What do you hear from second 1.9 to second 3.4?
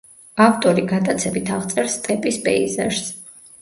სტეპის პეიზაჟს.